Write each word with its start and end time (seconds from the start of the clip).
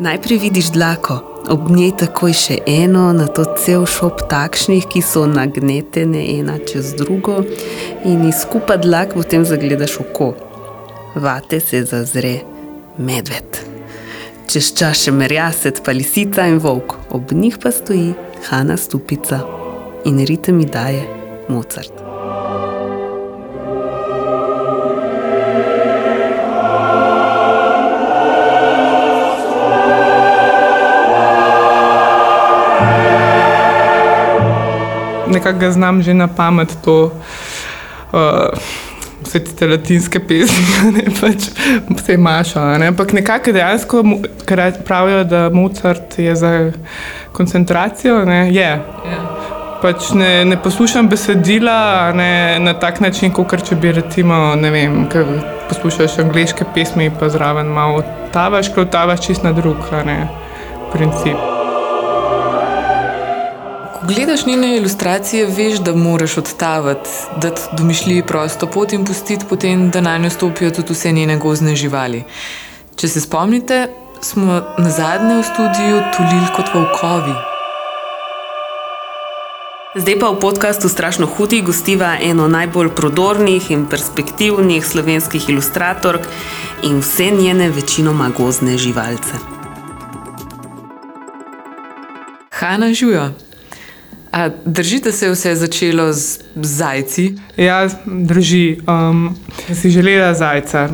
Najprej 0.00 0.38
vidiš 0.38 0.70
dlako, 0.72 1.18
ob 1.48 1.70
njej 1.70 1.90
takoj 2.00 2.32
še 2.32 2.54
eno, 2.66 3.10
na 3.12 3.26
to 3.28 3.44
cel 3.60 3.84
šop 3.84 4.22
takšnih, 4.30 4.86
ki 4.88 5.02
so 5.04 5.26
nagnetene 5.28 6.22
ena 6.38 6.54
čez 6.72 6.94
drugo, 6.96 7.42
in 8.08 8.24
izkupa 8.30 8.78
dlak 8.80 9.12
potem 9.12 9.44
zagledaš 9.44 9.98
oko. 10.00 10.32
Vate 11.20 11.60
se 11.60 11.84
zazre 11.84 12.38
medved. 12.96 13.60
Čez 14.48 14.72
čas 14.80 15.04
še 15.04 15.12
merjaset, 15.12 15.84
pa 15.84 15.92
lisica 15.92 16.48
in 16.48 16.62
volk, 16.64 16.96
ob 17.12 17.36
njih 17.36 17.60
pa 17.60 17.68
stoji 17.68 18.14
Hanna 18.48 18.80
Stupica 18.80 19.44
in 20.08 20.24
ritem 20.24 20.56
mi 20.56 20.64
daje 20.64 21.04
Mozart. 21.52 22.09
Nekako 35.30 35.70
znam 35.70 36.02
že 36.02 36.14
na 36.14 36.28
pamet 36.28 36.76
to. 36.84 37.12
Uh, 38.12 38.20
Vse 39.20 39.40
te 39.44 39.66
latinske 39.68 40.16
pesmi, 40.24 40.62
ne 40.96 41.02
pač 41.12 41.50
vse 41.90 42.16
maša. 42.16 42.62
Ne? 42.80 42.86
Ampak 42.88 43.12
nekako 43.12 43.52
dejansko 43.52 44.00
pravijo, 44.86 45.24
da 45.28 45.50
Mozart 45.52 46.18
je 46.18 46.36
za 46.36 46.72
koncentracijo. 47.32 48.24
Ne? 48.24 48.48
Je. 48.48 48.70
Ja. 48.70 49.20
Pač 49.82 50.10
ne, 50.16 50.44
ne 50.44 50.56
poslušam 50.62 51.08
besedila 51.08 52.12
ne, 52.16 52.56
na 52.60 52.72
tak 52.80 53.00
način, 53.00 53.32
kot 53.32 53.60
če 53.68 53.76
bi 53.76 53.92
recimo, 53.92 54.54
ne 54.56 54.72
vem, 54.72 54.98
poslušaš 55.68 56.18
angliške 56.24 56.68
pesmi, 56.74 57.12
pa 57.20 57.28
zraven 57.28 57.68
malo 57.68 58.02
tavaš, 58.32 58.72
kot 58.74 58.92
tavaš 58.92 59.26
čist 59.28 59.44
na 59.44 59.52
drug 59.52 59.84
princip 60.92 61.49
gledaš 64.02 64.46
njene 64.46 64.76
ilustracije, 64.76 65.46
veš, 65.46 65.78
da 65.78 65.94
moraš 65.94 66.38
odtavati, 66.38 67.10
da 67.36 67.54
ti 67.54 67.62
domišlji 67.78 68.22
prosto 68.26 68.66
pot 68.66 68.92
in 68.92 69.04
pustiti 69.04 69.44
potem, 69.48 69.90
da 69.90 70.00
na 70.00 70.18
njo 70.18 70.30
stopijo 70.30 70.70
tudi 70.70 70.92
vse 70.92 71.12
njene 71.12 71.36
gozne 71.36 71.76
živali. 71.76 72.24
Če 72.96 73.08
se 73.08 73.20
spomnite, 73.20 73.88
smo 74.20 74.62
na 74.78 74.90
zadnje 74.90 75.36
v 75.36 75.44
studiu 75.44 76.02
tulili 76.16 76.46
kot 76.56 76.74
volkovi. 76.74 77.34
Zdaj 79.94 80.18
pa 80.20 80.28
v 80.30 80.40
podkastu 80.40 80.88
Strašno 80.88 81.26
hudi 81.26 81.62
gostiva 81.62 82.16
eno 82.22 82.48
najbolj 82.48 82.92
prodornih 82.94 83.70
in 83.70 83.86
perspektivnih 83.90 84.86
slovenskih 84.86 85.48
ilustratork 85.48 86.28
in 86.82 87.00
vse 87.00 87.30
njene 87.30 87.70
večinoma 87.70 88.30
gozne 88.38 88.78
živalce. 88.78 89.34
Hanna 92.50 92.94
Žujo. 92.94 93.49
A 94.32 94.48
držite 94.64 95.12
se, 95.12 95.30
vse 95.30 95.48
je 95.48 95.56
začelo 95.56 96.12
z 96.12 96.38
zajci? 96.54 97.34
Ja, 97.56 97.88
drži. 98.06 98.78
Um, 98.86 99.36
si 99.74 99.90
želela 99.90 100.34
zajca 100.34 100.88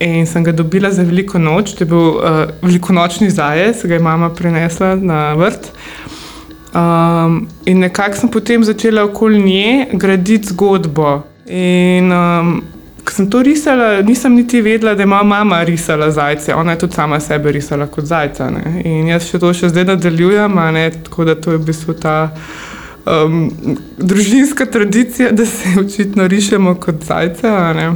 in 0.00 0.26
sem 0.26 0.44
ga 0.44 0.52
dobila 0.52 0.90
za 0.90 1.02
veliko 1.02 1.38
noč. 1.38 1.72
To 1.72 1.84
je 1.84 1.88
bil 1.88 1.98
uh, 1.98 2.22
velikonočni 2.62 3.30
zajec, 3.30 3.84
ga 3.84 3.94
je 3.94 4.00
mama 4.00 4.30
prinesla 4.34 4.96
na 4.96 5.34
vrt. 5.34 5.72
Um, 6.74 7.48
in 7.64 7.78
nekako 7.78 8.16
sem 8.16 8.28
potem 8.28 8.64
začela 8.64 9.04
okoli 9.04 9.42
nje 9.42 9.86
graditi 9.92 10.48
zgodbo. 10.48 11.22
In 11.46 12.12
um, 12.12 12.62
ko 13.04 13.12
sem 13.12 13.30
to 13.30 13.42
risala, 13.42 14.02
nisem 14.02 14.34
niti 14.34 14.60
vedela, 14.60 14.94
da 14.94 15.02
ima 15.02 15.22
mama 15.22 15.62
risala 15.64 16.10
zajce. 16.10 16.54
Ona 16.54 16.72
je 16.72 16.78
tudi 16.78 16.94
sama 16.94 17.20
sebe 17.20 17.52
risala 17.52 17.86
kot 17.86 18.04
zajca. 18.04 18.50
Ne? 18.50 18.82
In 18.84 19.08
jaz 19.08 19.30
še 19.30 19.38
to 19.38 19.52
še 19.52 19.72
zdaj 19.72 19.84
nadaljujem, 19.94 20.60
tako 21.04 21.24
da 21.24 21.34
to 21.34 21.52
je 21.52 21.58
v 21.58 21.64
bistvu 21.66 21.94
ta 21.94 22.30
um, 23.06 23.50
družinska 23.98 24.66
tradicija, 24.66 25.30
da 25.30 25.46
se 25.46 25.68
očitno 25.80 26.26
rišemo 26.26 26.74
kot 26.74 27.04
zajce. 27.04 27.50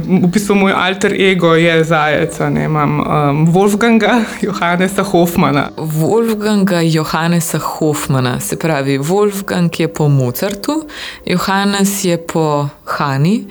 V 0.05 0.27
bistvu 0.27 0.55
moj 0.55 0.73
alter 0.75 1.13
ego 1.21 1.55
je 1.55 1.83
zajec. 1.83 2.39
Imam 2.65 2.99
um, 2.99 3.53
Wolfganga 3.53 4.23
Johannesa 4.41 5.03
Hofmana. 5.03 5.69
Wolfganga 5.77 6.79
Johannesa 6.79 7.57
Hofmana, 7.57 8.39
se 8.39 8.59
pravi, 8.59 8.97
Wolfgang 8.99 9.79
je 9.79 9.87
po 9.87 10.07
Mozartu, 10.07 10.83
Johannes 11.25 12.03
je 12.05 12.17
po 12.17 12.69
Hani 12.85 13.47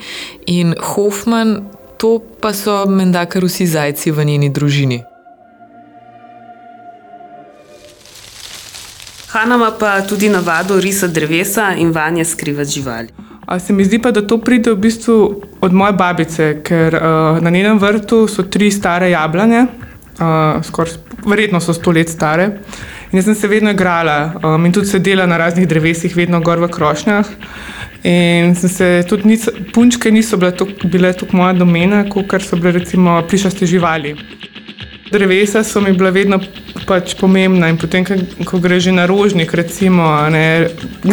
in 0.47 0.75
Hofman, 0.81 1.69
to 1.97 2.21
pa 2.41 2.53
so 2.53 2.87
menda 2.87 3.27
kar 3.27 3.45
vsi 3.45 3.67
zajci 3.67 4.11
v 4.11 4.25
njeni 4.25 4.51
družini. 4.51 5.16
Hanna 9.37 9.55
ima 9.55 9.71
pa 9.81 10.01
tudi 10.01 10.29
navado 10.29 10.81
risati 10.81 11.13
drevesa 11.13 11.75
in 11.79 11.91
vanje 11.91 12.25
skrivati 12.25 12.71
živali. 12.71 13.09
A 13.47 13.59
se 13.59 13.73
mi 13.73 13.85
zdi 13.85 13.99
pa, 13.99 14.11
da 14.11 14.27
to 14.27 14.39
pride 14.39 14.71
v 14.71 14.77
bistvu 14.77 15.43
od 15.61 15.73
moje 15.73 15.93
babice, 15.93 16.63
ker 16.65 16.95
uh, 16.95 17.43
na 17.43 17.51
njenem 17.51 17.79
vrtu 17.79 18.29
so 18.29 18.43
tri 18.43 18.71
stare 18.71 19.11
jablane, 19.11 19.67
uh, 20.21 20.87
verjetno 21.27 21.61
so 21.61 21.75
sto 21.75 21.93
let 21.93 22.09
stare. 22.09 22.47
In 23.13 23.19
jaz 23.19 23.25
sem 23.25 23.35
se 23.35 23.49
vedno 23.49 23.71
igrala 23.71 24.33
um, 24.43 24.67
in 24.67 24.73
tudi 24.73 24.87
sedela 24.87 25.27
na 25.27 25.37
raznih 25.37 25.69
drevesih, 25.69 26.17
vedno 26.17 26.41
gor 26.41 26.59
v 26.59 26.69
krošnjah. 26.69 27.27
In 28.03 28.55
se 28.55 29.05
tudi 29.09 29.29
niso, 29.29 29.53
punčke 29.75 30.11
niso 30.11 30.37
bile 30.37 31.13
tako 31.13 31.37
moja 31.37 31.53
domena, 31.53 32.07
kot 32.09 32.41
so 32.43 32.57
bile 32.57 32.79
recimo 32.79 33.21
prišaste 33.29 33.67
živali. 33.67 34.17
Drevesa 35.13 35.65
so 35.65 35.81
mi 35.81 35.93
bila 35.93 36.11
vedno 36.11 36.41
pač 36.87 37.15
pomembna 37.21 37.69
in 37.73 37.79
potem, 37.79 38.07
ko 38.47 38.61
gre 38.63 38.81
že 38.81 38.95
na 38.95 39.07
rožnik, 39.07 39.55
recimo, 39.55 40.07
ne, 40.31 40.71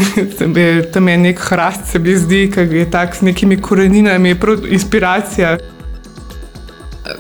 tam 0.94 1.08
je 1.10 1.18
nek 1.18 1.40
hrast, 1.50 1.92
se 1.92 2.00
mi 2.00 2.16
zdi, 2.16 2.48
ki 2.54 2.68
je 2.72 2.90
tak 2.92 3.16
s 3.16 3.22
nekimi 3.22 3.58
koreninami, 3.62 4.34
je 4.34 4.40
prav 4.40 4.68
inspiracija. 4.70 5.58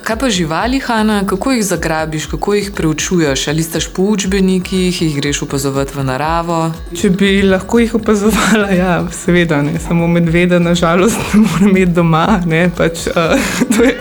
Kaj 0.03 0.15
pa 0.15 0.29
živali, 0.29 0.79
Hanna, 0.79 1.25
kako 1.27 1.51
jih 1.51 1.65
zagrabiš, 1.65 2.25
kako 2.25 2.53
jih 2.53 2.71
preučuješ? 2.75 3.47
Ali 3.47 3.63
ste 3.63 3.79
po 3.95 4.03
učbenikih, 4.03 5.01
jih 5.01 5.15
greš 5.15 5.41
opazovati 5.41 5.91
v 5.97 6.03
naravo? 6.07 6.71
Če 6.95 7.09
bi 7.09 7.41
lahko 7.43 7.79
jih 7.79 7.95
opazovala, 7.99 8.69
ja, 8.71 8.93
seveda, 9.11 9.61
ne. 9.61 9.79
samo 9.79 10.07
medveda, 10.07 10.59
nažalost, 10.59 11.19
ne 11.33 11.41
morem 11.43 11.69
imeti 11.69 11.91
doma. 11.91 12.39
Ne, 12.47 12.69
pač, 12.77 13.07
uh, 13.11 13.35
To 13.75 13.83
je 13.83 13.97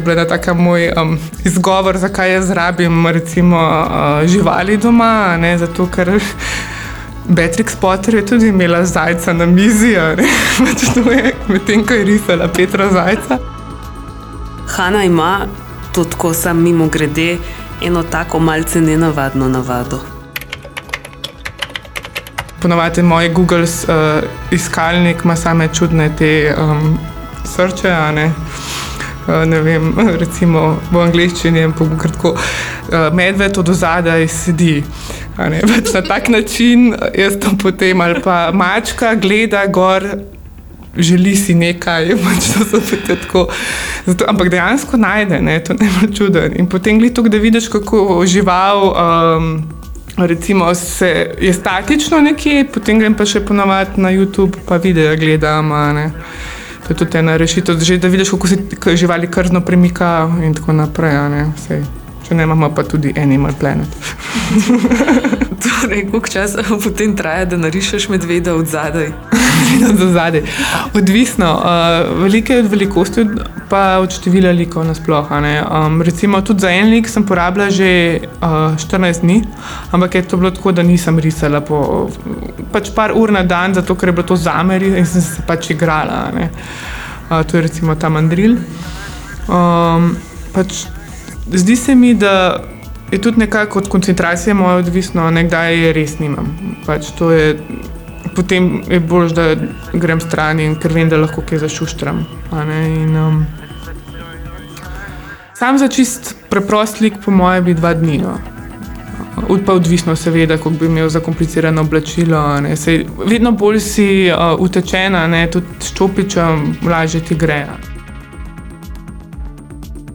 bil 0.00 0.26
tako 0.28 0.54
moj 0.54 0.92
um, 0.96 1.18
izgovor, 1.44 1.98
zakaj 1.98 2.32
jaz 2.32 2.50
rabim 2.50 3.06
recimo, 3.06 3.56
uh, 3.56 4.28
živali 4.28 4.76
doma. 4.76 5.36
Ne, 5.36 5.58
zato, 5.58 5.86
ker 5.86 6.10
Beatrix 7.36 7.76
Potter 7.80 8.14
je 8.14 8.26
tudi 8.26 8.48
imela 8.48 8.84
zajca 8.84 9.32
na 9.32 9.46
mizi, 9.46 9.96
medtem 11.48 11.86
ko 11.86 11.94
je 11.94 12.04
risala 12.04 12.48
Petra 12.48 12.90
Zajca. 12.90 13.38
Hanna 14.66 15.04
ima, 15.04 15.46
tudi 15.94 16.10
tako 16.10 16.34
sam 16.34 16.62
mimo 16.62 16.88
grede, 16.88 17.36
eno 17.82 18.02
tako 18.02 18.38
malce 18.38 18.80
nenavadno 18.80 19.48
navado. 19.48 20.00
Ponovadi 22.62 23.02
moj 23.02 23.28
Google 23.28 23.62
uh, 23.62 23.68
iskalnik 24.50 25.24
ima 25.24 25.36
same 25.36 25.68
čudne 25.74 26.10
te 26.18 26.54
um, 26.58 26.98
srče. 27.44 27.88
Eh, 27.88 28.12
ne 28.12 28.32
vem, 29.62 29.92
recimo 30.22 30.78
v 30.90 31.00
angleščini 31.00 31.58
je 31.58 31.72
kratko, 31.98 32.34
eh, 32.36 33.10
medved 33.14 33.58
od 33.58 33.72
zadaj 33.74 34.28
sedi. 34.28 34.82
Pač 35.72 35.92
na 35.94 36.02
tak 36.02 36.28
način 36.28 36.94
jaz 37.16 37.38
to 37.40 37.56
potem 37.62 38.00
ali 38.00 38.20
pa 38.24 38.50
mačka 38.52 39.14
gleda 39.14 39.66
gor. 39.66 40.04
Želi 40.96 41.36
si 41.36 41.54
nekaj, 41.54 42.10
pač 42.24 42.50
tako. 43.06 43.46
Zato, 44.06 44.26
ampak 44.28 44.50
dejansko 44.52 44.96
najde, 44.96 45.40
ne, 45.40 45.56
to 45.64 45.72
ne 45.72 45.88
bo 45.88 46.10
čudno. 46.12 46.42
In 46.52 46.68
potem 46.68 46.98
gledaš 46.98 47.16
to, 47.16 47.22
da 47.22 47.38
vidiš, 47.38 47.68
kako 47.72 48.26
žival 48.28 48.92
um, 48.92 49.62
recimo, 50.16 50.74
se, 50.74 51.34
je 51.40 51.52
statično 51.52 52.20
nekje, 52.20 52.66
potem 52.74 52.98
grem 52.98 53.14
pa 53.14 53.24
še 53.24 53.40
ponovadi 53.40 54.00
na 54.00 54.12
YouTube, 54.12 54.60
pa 54.68 54.76
videe 54.76 55.16
gledam. 55.16 55.72
To 56.82 56.92
je 56.92 56.96
tudi 56.96 57.18
ena 57.18 57.36
rešitev, 57.36 57.78
že, 57.80 57.98
da 57.98 58.08
vidiš, 58.08 58.30
kako 58.30 58.48
se 58.48 58.56
živali 58.96 59.30
krzno 59.30 59.60
premikajo 59.60 60.42
in 60.42 60.54
tako 60.54 60.72
naprej. 60.72 61.14
Ne? 61.30 61.46
Če 62.28 62.34
ne 62.34 62.42
imamo 62.42 62.70
pa 62.74 62.82
tudi 62.82 63.14
Animal 63.16 63.52
Planet. 63.60 63.88
torej, 65.62 66.06
koliko 66.10 66.28
časa 66.28 66.62
potem 66.84 67.16
traja, 67.16 67.44
da 67.44 67.56
narišeš 67.56 68.08
medveda 68.08 68.54
od 68.54 68.66
zadaj? 68.66 69.12
od 69.90 70.12
zadaj. 70.12 70.42
Odvisno. 70.94 71.52
Uh, 71.54 72.22
velike 72.22 72.58
od 72.58 72.70
velikosti, 72.70 73.26
pa 73.68 73.98
od 73.98 74.12
števila 74.12 74.50
likov 74.50 74.84
nasplošno. 74.84 75.38
Um, 75.86 76.02
recimo 76.02 76.40
tudi 76.40 76.60
za 76.60 76.70
en 76.70 76.90
lik 76.90 77.08
sem 77.08 77.26
porabila 77.26 77.70
že 77.70 78.20
uh, 78.40 78.48
14 78.76 79.20
dni, 79.20 79.42
ampak 79.90 80.14
je 80.14 80.22
to 80.22 80.36
bilo 80.36 80.50
tako, 80.50 80.72
da 80.72 80.82
nisem 80.82 81.18
risala 81.18 81.60
po 81.60 82.10
pač 82.72 82.90
par 82.94 83.12
ur 83.14 83.32
na 83.32 83.42
dan, 83.42 83.74
zato 83.74 83.94
ker 83.94 84.08
je 84.08 84.12
bilo 84.12 84.26
to 84.26 84.36
zameri 84.36 84.92
in 84.98 85.06
sem 85.06 85.22
se 85.22 85.42
pač 85.46 85.70
igrala. 85.70 86.30
Uh, 87.30 87.42
to 87.44 87.56
je 87.56 87.62
recimo 87.62 87.94
ta 87.94 88.08
mandril. 88.08 88.56
Um, 89.48 90.16
pač 90.52 90.84
zdi 91.52 91.76
se 91.76 91.94
mi, 91.94 92.14
da 92.14 92.62
je 93.12 93.20
tudi 93.20 93.38
nekako 93.38 93.78
od 93.78 93.88
koncentracije 93.88 94.54
moje 94.54 94.76
odvisno, 94.76 95.30
nekdaj 95.30 95.78
je 95.78 95.92
res 95.92 96.18
nimam. 96.18 96.48
Pač 96.86 97.10
to 97.18 97.30
je, 97.30 97.58
potem 98.36 98.82
je 98.88 99.00
bolj, 99.00 99.34
da 99.36 99.54
grem 99.92 100.20
stran 100.20 100.60
in 100.60 100.78
ker 100.80 100.92
vem, 100.92 101.08
da 101.08 101.20
lahko 101.20 101.44
kaj 101.48 101.58
zašuštram. 101.58 102.24
in, 102.52 103.16
um, 103.16 103.46
Sam 105.54 105.78
za 105.78 105.88
čist 105.88 106.36
preprost 106.50 107.00
lik, 107.00 107.14
po 107.24 107.30
mojem, 107.30 107.64
bi 107.64 107.74
dva 107.74 107.94
dni. 107.94 108.18
No. 108.18 108.38
Pa 109.66 109.72
odvisno, 109.72 110.16
seveda, 110.16 110.56
kako 110.56 110.70
bi 110.70 110.86
imel 110.86 111.08
zakomplicirano 111.08 111.80
oblačilo. 111.80 112.58
Sej, 112.76 113.06
vedno 113.26 113.52
bolj 113.52 113.80
si 113.80 114.30
uh, 114.32 114.60
utečena, 114.60 115.26
ne, 115.26 115.50
tudi 115.50 115.66
s 115.80 115.92
čopičem, 115.94 116.76
lažje 116.88 117.20
ti 117.20 117.34
gre. 117.34 117.66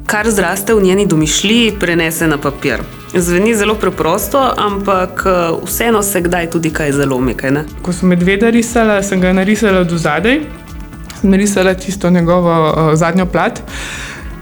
Kar 0.08 0.30
zraste 0.32 0.74
v 0.74 0.82
njeni 0.82 1.06
domišljiji, 1.06 1.74
prenese 1.80 2.28
na 2.28 2.38
papir. 2.38 2.80
Zveni 3.14 3.56
zelo 3.56 3.74
preprosto, 3.76 4.40
ampak 4.58 5.24
eh, 5.26 5.58
vseeno 5.66 6.04
se 6.04 6.22
kdaj 6.22 6.50
tudi 6.50 6.70
kaj 6.70 6.92
zalomi. 6.92 7.34
Kaj 7.36 7.52
ne? 7.52 7.64
Ko 7.84 7.92
sem 7.94 8.10
medveda 8.10 8.50
risala, 8.50 9.02
sem 9.04 9.20
ga 9.22 9.34
narisala 9.36 9.84
do 9.84 9.98
zadaj, 10.00 10.40
sem 11.20 11.30
narisala 11.30 11.74
čisto 11.74 12.10
njegovo 12.10 12.56
uh, 12.70 12.94
zadnjo 12.96 13.26
plat. 13.26 13.60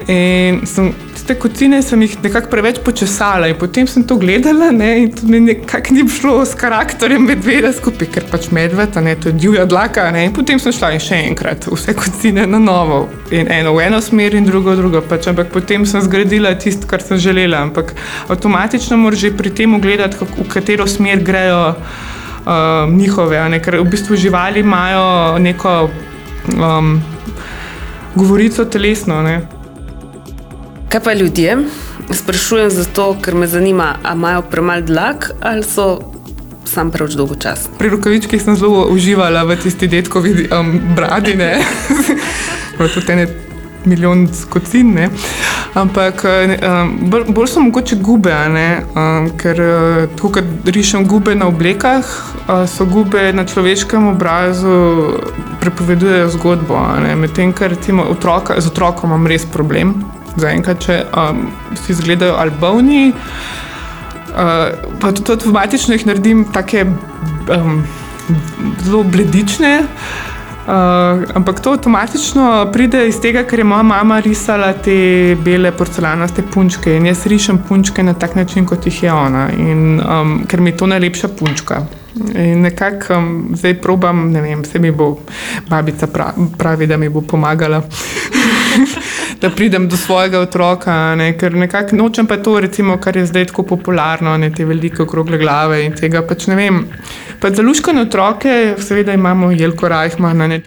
In 0.07 0.61
sem, 0.69 0.93
te 1.27 1.35
kocine 1.39 1.81
sem 1.81 2.01
jih 2.05 2.15
nekako 2.23 2.49
preveč 2.51 2.79
počesala, 2.85 3.47
in 3.49 3.57
potem 3.57 3.87
sem 3.89 4.03
to 4.05 4.17
gledala, 4.21 4.69
ne, 4.71 4.89
in 5.03 5.11
to 5.13 5.25
mi 5.29 5.39
nekako 5.41 5.95
ni 5.95 6.03
šlo 6.09 6.35
s 6.45 6.53
karakterjem 6.57 7.25
medveda 7.25 7.71
skupaj, 7.73 8.09
ker 8.13 8.27
pač 8.29 8.49
medved, 8.53 8.97
a 8.97 9.01
ne 9.01 9.15
to 9.17 9.31
je 9.31 9.37
divja 9.45 9.65
dlaka. 9.69 10.05
Ne, 10.13 10.27
in 10.29 10.35
potem 10.35 10.61
sem 10.61 10.75
šla 10.75 10.91
in 10.95 11.01
še 11.01 11.23
enkrat 11.31 11.65
vse 11.71 11.95
kocine 11.97 12.45
na 12.49 12.59
novo, 12.61 13.05
in 13.33 13.49
eno 13.51 13.73
v 13.77 13.87
eno 13.87 14.01
smer, 14.05 14.37
in 14.37 14.45
drugo 14.45 14.75
v 14.75 14.81
drugo. 14.83 15.01
Pač, 15.09 15.31
ampak 15.31 15.49
potem 15.53 15.87
sem 15.89 16.03
zgradila 16.05 16.53
tisto, 16.61 16.89
kar 16.89 17.01
sem 17.01 17.17
želela. 17.21 17.63
Ampak 17.65 17.95
avtomatično 18.29 18.99
moraš 19.01 19.25
že 19.25 19.33
pri 19.33 19.49
tem 19.49 19.73
gledati, 19.81 20.21
kako, 20.21 20.45
v 20.45 20.49
katero 20.51 20.85
smer 20.87 21.23
grejo 21.25 21.73
uh, 21.73 22.85
njihove, 22.91 23.41
ne, 23.49 23.63
ker 23.63 23.81
v 23.81 23.89
bistvu 23.89 24.19
živali 24.19 24.61
imajo 24.61 25.39
neko 25.41 25.75
um, 26.53 26.95
govorico 28.15 28.65
telesno. 28.69 29.23
Ne. 29.25 29.54
Kaj 30.89 31.01
pa 31.03 31.13
ljudje? 31.13 31.57
Sprašujem 32.11 32.69
zato, 32.69 33.15
ker 33.21 33.35
me 33.35 33.47
zanima, 33.47 33.95
ali 34.03 34.17
imajo 34.17 34.41
premalo 34.41 34.81
dlak 34.81 35.31
ali 35.41 35.63
so 35.63 35.99
sam 36.65 36.91
preveč 36.91 37.15
dolgočasni. 37.15 37.77
Pri 37.77 37.89
rokavičkih 37.89 38.41
sem 38.41 38.55
zelo 38.55 38.87
uživala 38.91 39.43
v 39.43 39.55
tisti 39.61 39.87
detkovi 39.87 40.49
um, 40.51 40.79
bradi, 40.95 41.35
ne. 41.35 41.61
tudi 42.93 43.11
ene 43.11 43.27
milijon 43.85 44.27
skocin, 44.33 44.93
ne. 44.93 45.09
Ampak 45.73 46.23
um, 46.25 46.95
bolj, 47.09 47.23
bolj 47.29 47.47
so 47.51 47.61
mogoče 47.61 47.95
gube, 48.01 48.33
um, 48.33 49.29
ker 49.37 49.61
uh, 49.61 50.03
tako 50.15 50.31
kot 50.39 50.69
rišem 50.75 51.07
gube 51.07 51.35
na 51.35 51.47
oblekah, 51.47 52.11
uh, 52.47 52.65
so 52.69 52.85
gube 52.85 53.31
na 53.33 53.45
človeškem 53.45 54.07
obrazu 54.07 54.75
prepovedujejo 55.61 56.29
zgodbo. 56.37 56.79
Medtem, 57.15 57.53
ker 57.53 57.75
recimo 57.75 58.03
otroka, 58.09 58.59
z 58.61 58.71
otrokom 58.73 59.11
imam 59.11 59.27
res 59.27 59.45
problem. 59.45 59.95
Zaenkrat, 60.37 60.83
če 60.83 61.01
um, 61.15 61.45
si 61.79 61.93
izgledajo 61.95 62.35
ali 62.39 62.51
bolni, 62.59 63.03
uh, 64.35 65.11
tudi 65.11 65.31
avtomatično 65.37 65.95
jih 65.95 66.07
naredim 66.07 66.45
tako 66.53 66.85
um, 67.55 67.83
zelo 68.83 69.03
bledične. 69.03 69.79
Uh, 70.65 70.71
ampak 71.37 71.59
to 71.61 71.75
avtomatično 71.77 72.71
pride 72.73 73.03
iz 73.07 73.19
tega, 73.21 73.43
ker 73.45 73.61
je 73.61 73.67
moja 73.69 73.83
mama 73.85 74.17
risala 74.19 74.71
te 74.73 75.35
bele 75.45 75.69
porcelanaste 75.71 76.41
punčke 76.41 76.95
in 76.97 77.05
jaz 77.05 77.27
rišem 77.29 77.59
punčke 77.67 78.03
na 78.03 78.13
tak 78.13 78.33
način, 78.35 78.65
kot 78.65 78.85
jih 78.85 79.03
je 79.03 79.13
ona, 79.13 79.49
in, 79.53 80.01
um, 80.01 80.39
ker 80.49 80.61
mi 80.61 80.73
je 80.73 80.77
to 80.77 80.87
najlepša 80.89 81.29
punčka. 81.37 81.83
In 82.35 82.61
nekako 82.61 83.17
um, 83.17 83.49
zdaj 83.53 83.73
probam, 83.81 84.31
ne 84.31 84.41
vem, 84.41 84.63
se 84.65 84.79
mi 84.79 84.91
bo 84.91 85.17
babica 85.69 86.07
pravi, 86.07 86.47
pravi 86.57 86.87
da 86.87 86.97
mi 86.97 87.09
bo 87.09 87.21
pomagala. 87.21 87.81
da 89.41 89.49
pridem 89.49 89.89
do 89.89 89.97
svojega 89.97 90.39
otroka, 90.39 91.15
ne, 91.15 91.33
ker 91.37 91.53
nekako 91.53 91.95
nočem 91.95 92.27
pa 92.27 92.37
to, 92.37 92.59
recimo, 92.59 92.97
kar 92.97 93.17
je 93.17 93.25
zdaj 93.25 93.45
tako 93.51 93.63
popularno, 93.63 94.37
ne 94.37 94.51
te 94.51 94.65
velike 94.65 95.03
okrogle 95.03 95.37
glave 95.37 95.83
in 95.85 95.95
tega 95.95 96.23
pač 96.27 96.47
ne 96.47 96.55
vem. 96.55 96.85
Pa 97.39 97.51
za 97.51 97.63
luškane 97.63 98.01
otroke, 98.07 98.75
seveda 98.79 99.13
imamo 99.13 99.51
Jelko 99.51 99.89
Rajhmana. 99.89 100.47
Ne. 100.47 100.61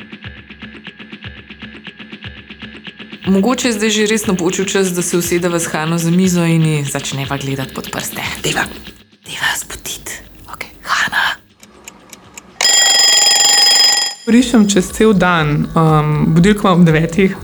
Mogoče 3.28 3.68
je 3.68 3.72
zdaj 3.76 3.90
že 3.90 4.06
res 4.08 4.24
napočil 4.26 4.64
čas, 4.64 4.92
da 4.96 5.02
se 5.02 5.18
usedeva 5.18 5.60
s 5.60 5.68
Hano 5.72 5.98
za 5.98 6.10
mizo 6.10 6.44
in 6.44 6.84
začneva 6.84 7.36
gledati 7.36 7.74
pod 7.74 7.90
prste. 7.92 8.24
Deva, 8.44 8.64
deva 9.26 9.52
spotiti. 9.56 10.12
Okay. 10.48 10.72
Hanna. 10.82 11.36
Rišem 14.28 14.68
čez 14.68 14.90
cel 14.92 15.14
dan, 15.16 15.66
um, 15.72 16.26
budilko 16.34 16.68
imam 16.68 16.80
ob 16.80 16.86
devetih 16.86 17.36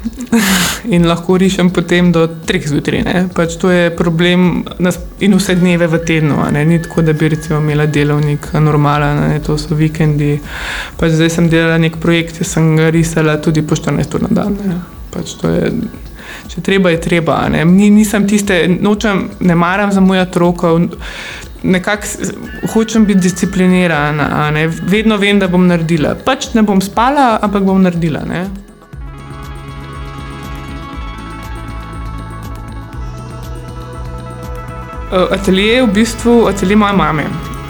in 0.95 1.07
lahko 1.09 1.39
rišem 1.41 1.71
potem 1.71 2.13
do 2.13 2.27
treh 2.27 2.67
zjutraj. 2.69 3.29
Pač 3.35 3.57
to 3.57 3.71
je 3.73 3.91
problem 3.97 4.65
in 5.21 5.37
vse 5.39 5.57
dneve 5.57 5.89
v 5.89 6.01
tednu. 6.05 6.37
Ni 6.53 6.83
tako, 6.83 7.03
da 7.03 7.13
bi 7.13 7.29
recimo 7.29 7.59
imela 7.59 7.87
delovnik 7.87 8.53
normalen, 8.61 9.23
ne. 9.31 9.41
to 9.41 9.57
so 9.59 9.75
vikendi. 9.75 10.41
Pač 11.01 11.17
zdaj 11.17 11.31
sem 11.31 11.49
delala 11.49 11.79
nek 11.81 11.97
projekt, 12.03 12.39
ki 12.39 12.45
sem 12.45 12.77
ga 12.77 12.91
risala 12.93 13.39
tudi 13.41 13.63
po 13.63 13.77
14 13.81 14.19
ur 14.19 14.29
na 14.29 14.35
dan. 14.43 14.59
Ne. 14.61 14.81
Pač 15.15 15.39
to 15.41 15.49
je, 15.49 15.73
če 16.49 16.61
treba, 16.61 16.91
je 16.91 17.01
treba. 17.01 17.39
Ne. 17.49 17.65
Ni, 17.65 17.91
nisem 17.91 18.29
tiste, 18.29 18.65
nočem, 18.81 19.29
ne 19.41 19.55
maram 19.55 19.93
zamujati 19.93 20.39
rokov. 20.39 20.81
Nekako 21.65 22.29
hočem 22.75 23.07
biti 23.09 23.25
disciplinirana, 23.25 24.51
vedno 24.85 25.17
vem, 25.17 25.39
da 25.41 25.49
bom 25.49 25.65
naredila. 25.67 26.13
Pač 26.15 26.53
ne 26.55 26.63
bom 26.63 26.83
spala, 26.85 27.39
ampak 27.43 27.65
bom 27.65 27.81
naredila. 27.83 28.21
Ne. 28.29 28.45
Uh, 35.15 35.31
Atelje 35.31 35.63
je 35.63 35.83
v 35.83 35.91
bistvu 35.95 36.47
atelje 36.49 36.77
moje 36.77 36.93
mame. 36.93 37.25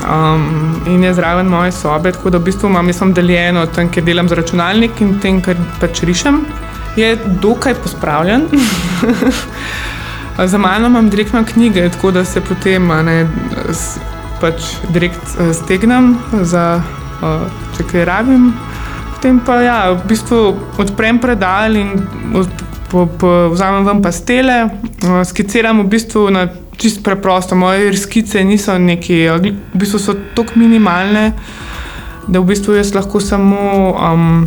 Um, 0.05 0.81
in 0.87 1.03
je 1.05 1.15
zraven 1.15 1.47
moje 1.47 1.73
sobe, 1.73 2.13
tako 2.13 2.31
da 2.31 2.39
v 2.39 2.45
bistvu 2.45 2.69
imam 2.69 2.87
jaz 2.89 2.99
sem 2.99 3.13
deljeno 3.15 3.67
tam, 3.67 3.89
kjer 3.93 4.05
delam 4.05 4.29
z 4.29 4.39
računalnik 4.41 5.01
in 5.01 5.19
tem, 5.21 5.43
kar 5.43 5.57
pač 5.81 6.03
rišem. 6.09 6.41
Je 6.97 7.17
dokaj 7.43 7.75
pospravljen. 7.75 8.49
Za 10.53 10.59
mano 10.59 10.87
imam 10.87 11.11
direktno 11.11 11.45
knjige, 11.45 11.89
tako 11.89 12.11
da 12.11 12.25
se 12.25 12.41
potem 12.41 12.87
ne, 12.87 13.29
s, 13.71 13.99
pač 14.41 14.63
direkt 14.91 15.23
eh, 15.41 15.53
stegnem, 15.55 16.17
za, 16.43 16.83
če 17.77 17.87
kaj 17.91 18.05
rabim. 18.05 18.53
Potem 19.15 19.39
pa 19.41 19.61
ja, 19.63 19.79
v 19.95 20.09
bistvu 20.09 20.41
odprem 20.79 21.19
predal 21.19 21.77
in 21.77 21.95
od- 22.35 22.65
po, 22.95 23.07
po, 23.07 23.51
vzamem 23.51 23.87
ven 23.87 24.03
pastele, 24.03 24.71
uh, 24.71 25.23
skiciram 25.27 25.81
v 25.83 25.89
bistvu 25.91 26.31
na 26.31 26.47
čist 26.79 27.03
preprosto. 27.03 27.59
Moje 27.59 27.91
skice 27.99 28.45
niso 28.45 28.79
neki, 28.79 29.27
v 29.35 29.55
bistvu 29.75 29.99
so 29.99 30.15
tako 30.35 30.55
minimalne, 30.63 31.33
da 32.31 32.39
v 32.39 32.55
bistvu 32.55 32.79
jaz 32.79 32.95
lahko 32.95 33.19
samo 33.21 33.91
um, 33.99 34.47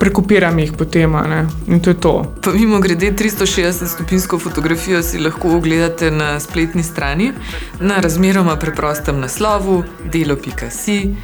prekopiram 0.00 0.58
jih 0.58 0.72
potem. 0.72 1.12
ne. 1.12 1.40
In 1.68 1.80
to 1.80 1.90
je 1.90 1.94
to. 1.96 2.14
Pa 2.42 2.50
mimo 2.52 2.80
grede 2.80 3.12
360-stopinsko 3.12 4.38
fotografijo 4.38 5.02
si 5.02 5.18
lahko 5.18 5.56
ogledate 5.56 6.10
na 6.10 6.40
spletni 6.40 6.82
strani 6.82 7.32
na 7.80 7.96
razmeroma 7.96 8.56
preprostem 8.56 9.20
naslovu 9.20 9.82
delo.si, 10.04 11.14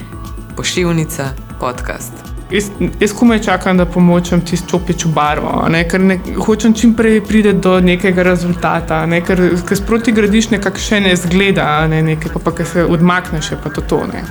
pošiljnica, 0.57 1.25
podcast. 1.61 2.13
Jaz, 2.51 2.65
jaz 3.01 3.13
komaj 3.13 3.41
čakam, 3.41 3.77
da 3.77 3.87
pomočem 3.87 4.41
tisto 4.41 4.69
čopičo 4.71 5.09
barvo, 5.09 5.51
a 5.65 5.69
ne, 5.69 5.81
ker 5.89 6.01
ne, 6.01 6.19
hočem 6.39 6.75
čim 6.75 6.93
prej 6.95 7.21
priti 7.21 7.53
do 7.53 7.81
nekega 7.81 8.23
rezultata, 8.23 9.07
ne, 9.07 9.19
ker, 9.21 9.41
ker 9.67 9.77
sproti 9.77 10.13
gradiš 10.13 10.51
nekako 10.51 10.79
še 10.79 11.01
ne 11.01 11.17
zgleda, 11.17 11.87
ne, 11.89 12.03
nekaj, 12.05 12.33
pa, 12.33 12.39
pa 12.41 12.53
ker 12.53 12.67
se 12.67 12.85
odmakneš, 12.85 13.51
pa 13.65 13.71
to 13.71 13.81
to. 13.83 13.99
Ne. 14.07 14.23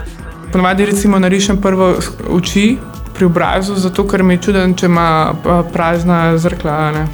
Ponavadi 0.52 0.86
recimo 0.86 1.20
narišem 1.20 1.60
prvo 1.62 1.96
s- 2.00 2.14
oči 2.30 2.78
pri 3.16 3.26
obrazu, 3.26 3.76
zato 3.76 4.08
ker 4.08 4.24
mi 4.24 4.34
je 4.34 4.42
čuden, 4.50 4.76
če 4.76 4.86
ima 4.86 5.34
prazna 5.74 6.38
zrkla. 6.38 6.92
ne. 6.92 7.08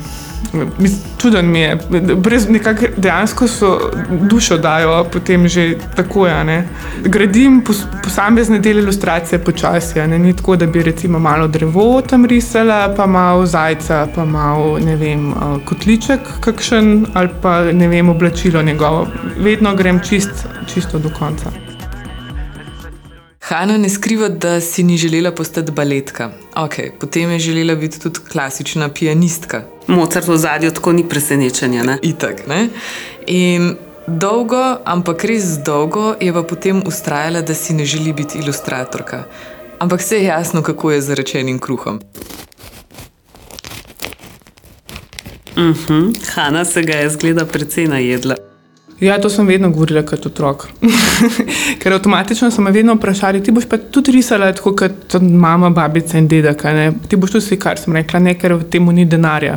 Čuden 1.17 1.45
mi 1.47 1.59
je, 1.59 1.77
brez 2.15 2.49
nekako 2.49 2.85
dejansko 2.97 3.47
so 3.47 3.69
dušo 4.09 4.57
dajo, 4.57 5.03
potem 5.13 5.47
že 5.47 5.77
tako 5.95 6.27
je. 6.27 6.67
Gradim 7.05 7.61
pos, 7.63 7.83
posamezne 8.03 8.59
dele 8.59 8.81
ilustracije 8.81 9.39
počasi, 9.39 9.99
ne 10.07 10.19
ni 10.19 10.33
tako, 10.35 10.55
da 10.55 10.65
bi 10.65 10.83
recimo 10.83 11.19
malo 11.19 11.47
drevo 11.47 12.01
tam 12.01 12.25
risala, 12.25 12.93
pa 12.97 13.05
malo 13.05 13.45
zajca, 13.45 14.07
pa 14.15 14.25
malo 14.25 14.79
ne 14.79 14.95
vem, 14.95 15.33
kotliček 15.65 16.19
kakšen 16.39 17.05
ali 17.13 17.29
pa 17.41 17.61
ne 17.71 17.87
vem, 17.87 18.09
oblačilo 18.09 18.61
njegovo. 18.61 19.07
Vedno 19.37 19.75
grem 19.75 19.99
čist, 19.99 20.47
čisto 20.73 20.99
do 20.99 21.09
konca. 21.19 21.70
Hanna 23.51 23.77
ne 23.77 23.89
skriva, 23.89 24.29
da 24.29 24.61
si 24.61 24.83
ni 24.83 24.97
želela 24.97 25.31
postati 25.31 25.71
baletka. 25.71 26.31
Okay, 26.55 26.91
potem 26.99 27.31
je 27.31 27.39
želela 27.39 27.75
biti 27.75 27.99
tudi 27.99 28.19
klasična 28.31 28.89
pianistka. 28.89 29.63
Mozart 29.87 30.27
v 30.27 30.37
zadju 30.37 30.71
tako 30.71 30.91
ni 30.91 31.09
presenečenja. 31.09 31.83
Ne? 31.83 31.97
Itak, 32.01 32.47
ne? 32.47 32.69
In 33.27 33.75
dolgo, 34.07 34.77
ampak 34.85 35.23
res 35.23 35.43
dolgo 35.65 36.15
je 36.21 36.33
pa 36.33 36.43
potem 36.43 36.83
ustrajala, 36.87 37.41
da 37.41 37.53
si 37.53 37.73
ne 37.73 37.85
želi 37.85 38.13
biti 38.13 38.39
ilustratorka. 38.39 39.23
Ampak 39.79 39.99
vse 39.99 40.15
je 40.15 40.23
jasno, 40.23 40.61
kako 40.61 40.91
je 40.91 41.01
z 41.01 41.13
rečenim 41.13 41.59
kruhom. 41.59 41.99
Uh 45.55 45.75
-huh. 45.75 46.31
Hanna 46.33 46.65
se 46.65 46.81
ga 46.81 46.93
je 46.93 47.09
zgleda 47.09 47.45
precej 47.45 47.87
najedla. 47.87 48.50
Ja, 49.01 49.15
to 49.21 49.29
sem 49.33 49.47
vedno 49.49 49.71
govorila 49.73 50.03
kot 50.05 50.25
otrok. 50.29 50.67
Ker 51.81 51.93
avtomatično 51.95 52.51
so 52.53 52.61
me 52.61 52.71
vedno 52.71 52.93
vprašali, 52.93 53.39
ti 53.43 53.51
boš 53.51 53.65
pa 53.69 53.79
tudi 53.81 54.11
risala 54.13 54.51
tako 54.53 54.75
kot 54.77 55.15
mama, 55.21 55.71
babica 55.73 56.19
in 56.21 56.27
dedek. 56.29 56.61
Ti 57.09 57.17
boš 57.17 57.33
tudi 57.33 57.45
slikar, 57.45 57.81
sem 57.81 57.97
rekla, 57.97 58.21
ne, 58.21 58.35
ker 58.37 58.53
v 58.59 58.67
tem 58.69 58.91
ni 58.93 59.07
denarja. 59.09 59.55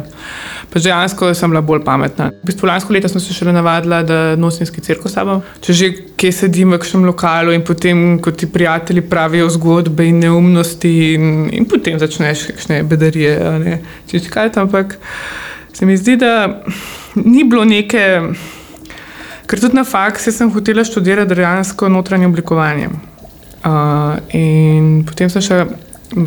Pa 0.73 0.81
dejansko 0.81 1.35
sem 1.37 1.53
bila 1.53 1.61
bolj 1.61 1.85
pametna. 1.85 2.31
V 2.41 2.49
bistvu 2.49 2.71
lansko 2.73 2.97
leto 2.97 3.13
sem 3.13 3.21
se 3.21 3.37
še 3.37 3.53
navadila, 3.53 4.01
da 4.03 4.23
nosim 4.41 4.65
skicirko 4.65 5.13
s 5.13 5.19
sabo. 5.21 5.37
Če 5.61 5.77
že 5.77 5.93
kje 6.17 6.33
sedim 6.33 6.73
v 6.73 6.81
kakšnem 6.81 7.05
lokalu 7.13 7.53
in 7.53 7.69
potem, 7.69 8.03
ko 8.25 8.33
ti 8.33 8.49
prijatelji 8.49 9.05
pravijo 9.13 9.53
zgodbe 9.53 10.09
in 10.09 10.25
neumnosti, 10.25 10.97
in, 11.21 11.31
in 11.53 11.69
potem 11.69 12.01
začneš 12.01 12.49
kakšne 12.55 12.81
bedarije. 12.89 13.79
Če 14.09 14.25
ti 14.25 14.33
kaj 14.33 14.57
tam, 14.57 14.73
ampak 14.73 14.97
se 15.77 15.85
mi 15.85 16.01
zdi, 16.01 16.17
da 16.17 16.65
ni 17.21 17.45
bilo 17.45 17.69
neke. 17.69 18.05
Ker 19.47 19.61
tudi 19.61 19.77
na 19.77 19.85
faksu 19.85 20.33
sem 20.33 20.51
hotela 20.53 20.85
študirati 20.85 21.35
dejansko 21.35 21.89
notranje 21.93 22.27
oblikovanje. 22.27 22.89
Uh, 23.65 24.17
in 24.37 25.05
potem 25.09 25.31
sem 25.33 25.45
še, 25.45 25.63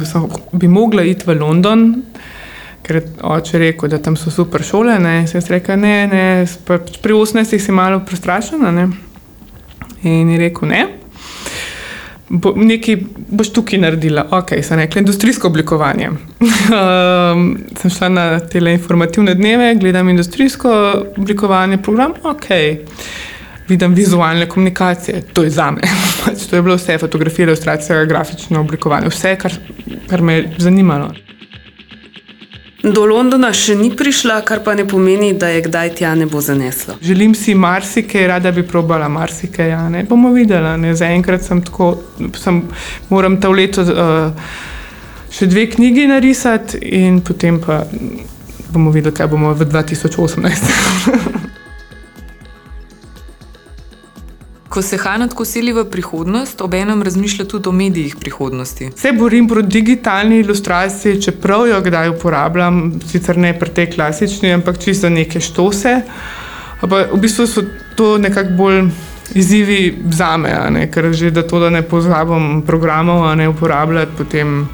sem, 0.10 0.28
bi 0.58 0.70
mogla 0.70 1.06
iti 1.06 1.26
v 1.26 1.38
London, 1.38 1.88
ker 2.86 3.00
je 3.00 3.04
oče 3.26 3.62
rekel, 3.62 3.92
da 3.94 4.00
tam 4.02 4.18
so 4.18 4.34
super 4.34 4.64
šole. 4.66 5.00
Ne? 5.02 5.20
Sem 5.30 5.42
rekla, 5.50 5.78
ne, 5.78 5.96
ne, 6.10 6.24
pri 7.02 7.14
18 7.14 7.58
si 7.62 7.76
malo 7.76 8.02
prestrašena. 8.06 8.72
Ne? 8.74 8.88
In 10.06 10.34
je 10.34 10.40
rekel, 10.42 10.70
ne. 10.70 10.86
Bo, 12.30 12.52
nekaj 12.56 12.98
boš 13.30 13.54
tukaj 13.56 13.80
naredila, 13.80 14.26
ok, 14.36 14.58
sem 14.64 14.80
rekla, 14.80 15.00
industrijsko 15.00 15.48
oblikovanje. 15.48 16.10
um, 16.10 17.44
sem 17.80 17.92
šla 17.92 18.10
na 18.10 18.26
te 18.40 18.60
informativne 18.60 19.36
dneve, 19.36 19.76
gledam 19.76 20.10
industrijsko 20.10 20.72
oblikovanje, 21.18 21.78
program, 21.78 22.12
ok, 22.24 22.50
vidim 23.68 23.94
vizualne 23.94 24.50
komunikacije, 24.50 25.22
to 25.34 25.44
je 25.44 25.50
za 25.50 25.72
me. 25.72 25.82
Pač 26.26 26.50
to 26.50 26.56
je 26.56 26.62
bilo 26.62 26.76
vse, 26.76 26.98
fotografija, 26.98 27.48
ilustracija, 27.48 28.06
grafično 28.06 28.60
oblikovanje, 28.60 29.08
vse, 29.08 29.36
kar, 29.36 29.54
kar 30.10 30.22
me 30.22 30.34
je 30.34 30.52
zanimalo. 30.58 31.12
Do 32.94 33.06
Londona 33.06 33.50
še 33.56 33.76
ni 33.76 33.90
prišla, 33.96 34.42
kar 34.48 34.62
pa 34.64 34.76
ne 34.78 34.86
pomeni, 34.88 35.34
da 35.34 35.50
je 35.52 35.64
kdaj 35.66 35.90
tja 36.00 36.14
ne 36.16 36.28
bo 36.30 36.42
zanesla. 36.42 36.96
Želim 37.02 37.36
si 37.36 37.56
marsikaj, 37.56 38.28
rada 38.28 38.52
bi 38.52 38.64
probala 38.68 39.10
marsikaj. 39.12 39.70
Ja, 39.70 39.82
bomo 40.10 40.32
videli. 40.36 40.94
Zaenkrat 40.96 41.44
sem 41.44 41.62
tako, 41.66 41.96
sem, 42.38 42.62
moram 43.10 43.40
ta 43.42 43.50
leto 43.52 43.84
uh, 43.84 44.54
še 45.34 45.50
dve 45.52 45.68
knjigi 45.74 46.08
narisati, 46.08 46.80
in 47.02 47.20
potem 47.22 47.60
pa 47.64 47.84
bomo 48.72 48.94
videli, 48.96 49.16
kaj 49.16 49.32
bomo 49.34 49.54
v 49.58 49.68
2018. 49.68 51.34
Ko 54.70 54.82
se 54.82 54.98
Hanna 54.98 55.28
tako 55.28 55.46
sili 55.46 55.74
v 55.74 55.86
prihodnost, 55.90 56.62
obenem 56.62 57.04
razmišlja 57.04 57.46
tudi 57.46 57.70
o 57.70 57.72
medijih 57.72 58.16
prihodnosti. 58.20 58.90
Se 58.96 59.12
borim 59.12 59.48
proti 59.48 59.68
digitalni 59.68 60.40
ilustraciji, 60.40 61.22
čeprav 61.22 61.68
jo 61.68 61.82
kdaj 61.82 62.10
uporabljam, 62.10 63.00
sicer 63.12 63.38
ne 63.38 63.54
pri 63.60 63.70
tej 63.70 63.92
klasični, 63.96 64.54
ampak 64.54 64.80
čisto 64.80 65.10
neke 65.10 65.40
štose. 65.40 66.02
Ampak 66.82 67.14
v 67.14 67.20
bistvu 67.22 67.48
so 67.48 67.64
to 67.96 68.18
nekako 68.18 68.58
bolj 68.58 68.82
izzivi 69.36 69.98
za 70.12 70.38
me, 70.38 70.88
ker 70.92 71.12
že 71.14 71.32
da 71.32 71.44
to, 71.48 71.60
da 71.60 71.70
ne 71.70 71.82
pozabim 71.82 72.62
programov, 72.62 73.36
ne 73.36 73.50
uporabljati 73.50 74.12
potem 74.18 74.68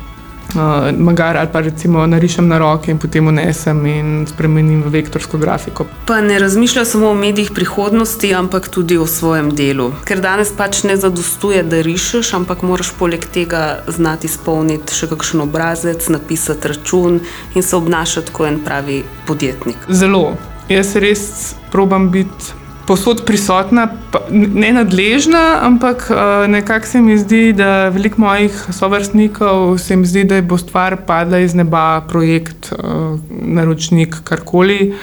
uh, 0.56 0.92
magar 0.98 1.38
ali 1.38 1.50
pa 1.52 1.60
recimo 1.60 2.06
narišem 2.08 2.48
na 2.48 2.58
roke 2.58 2.92
in 2.92 3.00
potem 3.00 3.28
unesem 3.28 3.86
in 3.86 4.26
spremenim 4.30 4.84
v 4.84 4.94
vektorsko 4.98 5.38
grafiko. 5.38 5.86
Pa 6.06 6.22
ne 6.22 6.40
razmišlja 6.40 6.86
samo 6.86 7.10
o 7.10 7.14
medijih 7.14 7.52
prihodnosti, 7.56 8.34
ampak 8.34 8.68
tudi 8.68 8.98
o 8.98 9.08
svojem 9.08 9.52
delu. 9.56 9.92
Ker 10.06 10.22
danes 10.22 10.54
pač 10.58 10.84
ne 10.84 10.98
zadostuje, 10.98 11.64
da 11.64 11.82
rišeš, 11.82 12.34
ampak 12.34 12.62
moraš 12.62 12.94
poleg 13.00 13.26
tega 13.26 13.84
znati 13.88 14.28
izpolniti 14.28 14.96
še 14.96 15.10
kakšen 15.12 15.44
obrazec, 15.44 16.10
napisati 16.10 16.74
račun 16.74 17.22
in 17.56 17.64
se 17.64 17.76
obnašati 17.76 18.32
kot 18.32 18.48
en 18.48 18.60
pravi 18.64 19.04
podjetnik. 19.28 19.78
Zelo. 19.90 20.34
Jaz 20.72 20.96
res 20.96 21.56
probam 21.72 22.08
biti 22.12 22.63
posod 22.88 23.24
prisotna, 23.26 23.88
ne 24.32 24.72
nadležna, 24.74 25.60
ampak 25.62 26.08
uh, 26.12 26.48
nekako 26.52 26.86
se 26.86 27.02
mi 27.02 27.18
zdi, 27.18 27.54
da 27.54 27.90
veliko 27.90 28.22
mojih 28.22 28.66
sovrstnikov 28.72 29.78
se 29.78 29.96
mi 29.96 30.06
zdi, 30.06 30.24
da 30.24 30.42
bo 30.42 30.58
stvar 30.58 30.98
padla 31.08 31.40
iz 31.40 31.56
neba, 31.56 32.02
projekt, 32.08 32.72
uh, 32.72 33.20
naročnik, 33.30 34.16
karkoli. 34.24 34.94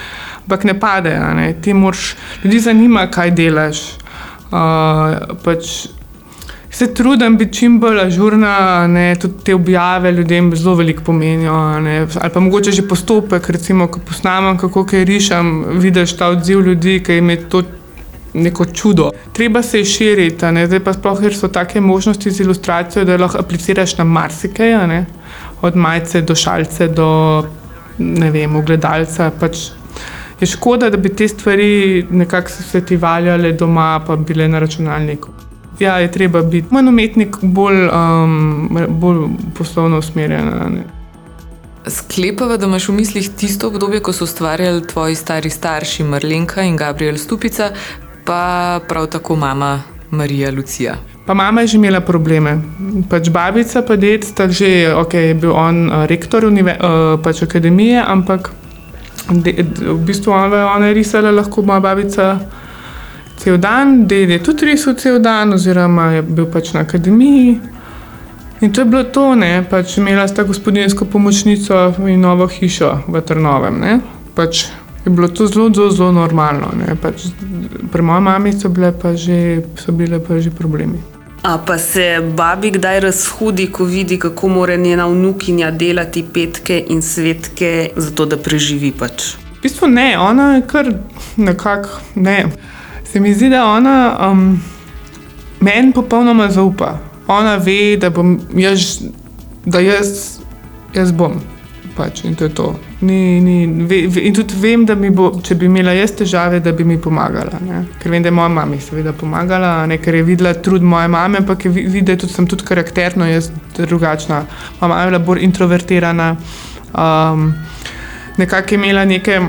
Ampak 0.45 0.65
ne 0.65 0.75
pade, 0.81 1.15
ne. 1.37 1.55
ti 1.63 1.75
moraš, 1.75 2.15
ljudi 2.45 2.61
zanima, 2.61 3.07
kaj 3.07 3.31
delaš. 3.31 3.83
Uh, 4.51 5.37
pač, 5.45 5.87
Se 6.71 6.95
trudim 6.95 7.37
biti 7.37 7.59
čim 7.59 7.81
bolj 7.81 8.01
ažurna, 8.01 8.87
ne, 8.87 9.17
tudi 9.19 9.45
te 9.45 9.55
objave 9.55 10.13
ljudem 10.13 10.53
zelo 10.57 10.75
veliko 10.75 11.03
pomenijo. 11.05 11.81
Ne, 11.81 12.07
ali 12.21 12.33
pa 12.35 12.41
mogoče 12.41 12.73
že 12.73 12.89
postopek, 12.89 13.49
recimo, 13.51 13.89
ko 13.89 14.01
posnamem, 14.07 14.59
kako 14.59 14.85
kaj 14.87 15.05
rišem, 15.05 15.65
vidiš 15.83 16.17
ta 16.17 16.29
odziv 16.29 16.61
ljudi, 16.61 17.01
ki 17.07 17.19
jim 17.19 17.31
je 17.31 17.49
to 17.49 17.63
neko 18.35 18.65
čudo. 18.65 19.11
Treba 19.33 19.63
se 19.63 19.85
širiti, 19.85 20.47
zdaj 20.67 20.81
pa 20.85 20.93
sploh, 20.93 21.21
ker 21.21 21.35
so 21.35 21.49
take 21.49 21.81
možnosti 21.81 22.31
z 22.31 22.41
ilustracijo, 22.41 23.05
da 23.05 23.17
lahko 23.17 23.39
apliciraš 23.39 23.97
na 23.99 24.05
marsikaj, 24.05 25.05
od 25.63 25.77
majice 25.77 26.23
do 26.23 26.35
šalice 26.35 26.89
do 26.89 27.11
ne 27.99 28.31
vem, 28.31 28.57
ogledalca. 28.57 29.31
Pač 29.41 29.71
je 30.41 30.47
škoda, 30.47 30.91
da 30.91 30.97
bi 30.97 31.13
te 31.15 31.29
stvari 31.29 32.07
nekako 32.11 32.51
se 32.51 32.81
ti 32.81 32.97
valjale 32.97 33.53
doma, 33.53 34.01
pa 34.07 34.17
bile 34.17 34.49
na 34.49 34.59
računalniku. 34.59 35.29
Ja, 35.81 35.99
je 35.99 36.13
treba 36.13 36.43
biti 36.43 36.69
manj 36.71 36.89
umetnik, 36.89 37.37
bolj, 37.43 37.87
um, 37.89 38.79
bolj 38.89 39.29
poslovno 39.59 39.99
usmerjen. 39.99 40.83
Sklepava, 41.87 42.57
da 42.61 42.67
imaš 42.67 42.89
v 42.89 42.93
mislih 42.99 43.31
tisto 43.37 43.69
obdobje, 43.69 44.03
ko 44.05 44.13
so 44.13 44.25
ustvarjali 44.25 44.87
tvoji 44.87 45.15
stari 45.15 45.51
starši 45.51 46.05
Marlenka 46.05 46.63
in 46.63 46.77
Gabriel 46.77 47.17
Stupica, 47.17 47.71
pa 48.25 48.81
prav 48.89 49.07
tako 49.07 49.37
mama 49.37 49.83
Marija 50.11 50.53
Lucija. 50.53 50.95
Pa 51.27 51.35
mama 51.35 51.61
je 51.61 51.67
že 51.67 51.77
imela 51.77 52.01
probleme. 52.01 52.59
Pač 53.11 53.31
babica, 53.31 53.83
pa 53.83 53.97
ded, 53.97 54.27
tako 54.37 54.53
že 54.53 54.95
okay, 54.95 55.33
je 55.33 55.35
bil 55.35 55.53
on 55.53 55.89
uh, 55.89 56.05
rektor 56.07 56.45
unive, 56.45 56.77
uh, 56.77 57.17
pač 57.23 57.43
akademije, 57.43 58.05
ampak 58.07 58.53
de, 59.31 59.65
v 59.81 60.01
bistvu 60.07 60.33
ona, 60.33 60.75
ona 60.77 60.87
je 60.87 60.95
risala 60.95 61.31
lahko 61.31 61.63
moja 61.63 61.81
babica 61.81 62.39
cel 63.41 63.57
dan, 63.59 64.07
ded 64.07 64.31
je 64.31 64.39
tudi 64.43 64.67
risal 64.69 64.95
cel 64.95 65.19
dan, 65.19 65.53
oziroma 65.53 66.11
je 66.13 66.23
bil 66.23 66.47
pač 66.47 66.73
na 66.73 66.81
akademiji. 66.81 67.61
In 68.61 68.73
to 68.73 68.81
je 68.81 68.85
bilo 68.85 69.05
to, 69.05 69.35
ne, 69.35 69.65
pač 69.71 69.97
imela 69.97 70.29
sta 70.29 70.45
gospodinsko 70.45 71.05
pomočnico 71.05 71.95
in 72.09 72.21
novo 72.21 72.47
hišo 72.47 72.91
v 73.09 73.23
Trnovem. 73.25 73.81
Ne, 73.81 74.01
pač 74.37 74.67
je 75.05 75.11
bilo 75.11 75.29
to 75.29 75.47
zelo, 75.47 75.71
zelo, 75.75 75.91
zelo 75.91 76.13
normalno. 76.13 76.69
Pač, 77.01 77.31
pri 77.93 78.03
mojem 78.05 78.29
mami 78.29 78.53
so 78.53 78.69
bile 78.69 78.93
pa 78.93 79.15
že, 79.17 79.65
so 79.81 79.97
bile 79.97 80.21
pa 80.21 80.37
že 80.41 80.53
problemi. 80.53 81.01
A 81.43 81.57
pa 81.57 81.79
se 81.81 82.21
babi 82.37 82.71
kdaj 82.71 83.01
razhudi, 83.01 83.71
ko 83.73 83.85
vidi, 83.85 84.19
kako 84.21 84.49
mora 84.49 84.77
njena 84.77 85.07
vnukinja 85.09 85.71
delati 85.71 86.25
petke 86.35 86.85
in 86.89 87.01
svetke, 87.03 87.91
zato 87.97 88.27
da 88.27 88.37
preživi 88.37 88.93
pač. 88.93 89.41
V 89.57 89.63
bistvu 89.63 89.89
ne, 89.89 90.19
ona 90.19 90.55
je 90.55 90.67
kar 90.69 90.93
nekako 91.37 91.89
ne. 92.15 92.45
Se 93.13 93.21
mi 93.21 93.35
zdi, 93.35 93.49
da 93.51 93.65
ona 93.67 94.29
um, 94.31 94.61
meni 95.61 95.93
popolnoma 95.93 96.51
zaupa. 96.51 96.99
Ona 97.27 97.57
ve, 97.57 97.97
da 97.97 98.11
bom 98.11 98.37
jaz, 98.55 99.01
da 99.67 99.81
jaz, 99.81 100.39
jaz 100.95 101.11
bom. 101.13 101.41
Pač, 101.97 102.23
in 102.25 102.37
to 102.39 102.47
je 102.47 102.55
to. 102.55 102.69
Ni, 103.01 103.41
ni, 103.41 103.85
ve, 103.87 104.05
ve, 104.07 104.23
in 104.29 104.35
tudi 104.35 104.55
vem, 104.63 104.85
da 104.87 104.95
bo, 104.95 105.31
če 105.43 105.57
bi 105.59 105.67
imela 105.67 105.93
jaz 105.97 106.15
težave, 106.21 106.61
da 106.63 106.73
bi 106.73 106.87
mi 106.87 107.01
pomagala. 107.03 107.59
Ne? 107.67 107.81
Ker 107.99 108.15
vem, 108.15 108.23
da 108.23 108.31
je 108.31 108.37
moja 108.37 108.53
mama 108.55 108.79
seveda 108.81 109.13
pomagala, 109.17 109.73
ne? 109.91 109.99
ker 109.99 110.15
je 110.15 110.23
videla 110.29 110.55
trud 110.55 110.87
moje 110.87 111.11
mame, 111.11 111.43
ampak 111.43 111.67
je 111.67 111.73
videla, 111.75 112.15
da 112.21 112.31
sem 112.31 112.47
tudi 112.47 112.69
karakterno 112.69 113.27
jaz 113.27 113.51
drugačna. 113.77 114.45
Moja 114.79 114.87
mama 114.87 115.03
je 115.03 115.11
bila 115.11 115.23
bolj 115.27 115.43
introvertirana, 115.49 116.31
um, 116.95 117.51
nekako 118.39 118.75
je 118.75 118.79
imela 118.79 119.05
nekaj, 119.05 119.43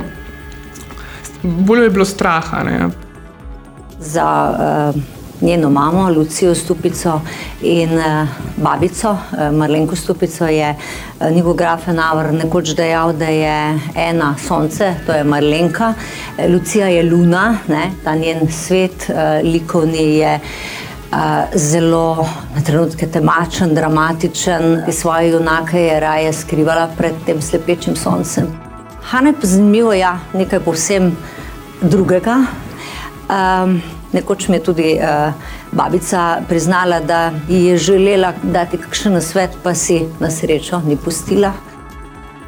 bolj 1.43 1.85
je 1.85 1.93
bilo 1.93 2.09
straha. 2.09 2.65
Ne? 2.65 2.89
Za 4.01 4.55
uh, 4.95 5.01
njeno 5.41 5.69
mamo, 5.69 6.09
Lucijo 6.09 6.55
Stupico 6.55 7.21
in 7.61 7.89
babico, 8.57 9.17
Marlenko 9.51 9.95
Stupico, 9.95 10.45
je 10.45 10.75
Nivo 11.31 11.53
Grafenauer 11.53 12.33
nekoč 12.33 12.75
dejal, 12.75 13.13
da 13.13 13.25
je 13.25 13.79
ena 13.95 14.35
sonce, 14.47 14.93
to 15.05 15.13
je 15.13 15.23
Marlenka, 15.23 15.93
Lucija 16.49 16.87
je 16.87 17.03
luna, 17.03 17.57
ne? 17.67 17.91
ta 18.03 18.15
njen 18.15 18.51
svet 18.51 19.11
likovni 19.43 20.17
je 20.17 20.39
zelo 21.55 22.27
na 22.55 22.61
trenutke 22.61 23.07
temačen, 23.07 23.75
dramatičen, 23.75 24.83
ki 24.85 24.91
svoje 24.91 25.29
junake 25.31 25.81
je 25.81 25.99
raje 25.99 26.33
skrivala 26.33 26.89
pred 26.97 27.13
tem 27.25 27.41
slepečim 27.41 27.95
soncem. 27.95 28.47
Hanna 29.03 29.29
je 29.29 29.35
pa 29.41 29.47
zanimivo, 29.47 29.93
ja, 29.93 30.19
nekaj 30.33 30.59
povsem 30.59 31.17
drugega. 31.81 32.45
Um, 33.31 33.81
nekoč 34.11 34.47
mi 34.47 34.55
je 34.55 34.63
tudi 34.63 34.99
uh, 34.99 35.33
babica 35.71 36.41
priznala, 36.47 36.99
da 36.99 37.31
ji 37.47 37.65
je 37.65 37.77
želela 37.77 38.33
dati 38.43 38.77
kakšen 38.77 39.21
svet, 39.21 39.51
pa 39.63 39.75
si 39.75 40.01
na 40.19 40.31
srečo 40.31 40.81
ni 40.87 40.97
pustila. 40.97 41.53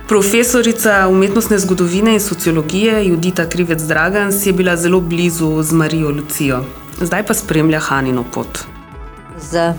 Profesorica 0.08 1.08
umetnostne 1.08 1.58
zgodovine 1.60 2.14
in 2.14 2.20
sociologije 2.20 3.08
Judita 3.08 3.46
Krivec 3.50 3.82
Dragan 3.82 4.32
si 4.32 4.50
je 4.50 4.54
bila 4.54 4.76
zelo 4.78 5.00
blizu 5.00 5.64
z 5.64 5.72
Marijo 5.72 6.10
Lucijo. 6.10 6.66
Zdaj 7.02 7.26
pa 7.26 7.34
spremlja 7.34 7.80
Hanino 7.80 8.24
pot. 8.34 8.60
Z 9.40 9.74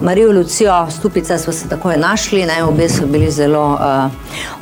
Marijo 0.00 0.32
Lucijo 0.32 0.90
Stupica 0.90 1.38
smo 1.38 1.52
se 1.52 1.68
takoj 1.68 1.96
našli, 1.96 2.46
ne, 2.46 2.64
obe 2.64 2.88
so 2.88 3.06
bili 3.06 3.30
zelo 3.30 3.72
uh, 3.72 4.12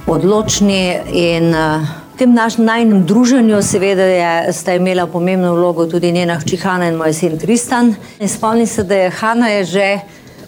odločni 0.07 0.99
in 1.13 1.55
uh, 1.55 2.00
tem 2.21 2.35
našem 2.35 2.65
najnem 2.65 3.07
druženju 3.07 3.63
seveda 3.63 4.05
je, 4.05 4.53
sta 4.53 4.75
imela 4.77 5.07
pomembno 5.07 5.55
vlogo 5.55 5.87
tudi 5.87 6.13
njena 6.13 6.37
hči 6.41 6.57
Hanna 6.61 6.91
in 6.91 6.99
moj 7.01 7.15
sin 7.17 7.39
Tristan. 7.39 7.95
In 8.21 8.29
spomnim 8.29 8.67
se, 8.67 8.83
da 8.85 8.95
je 8.95 9.11
Hanna 9.11 9.49
je 9.49 9.65
že 9.65 9.87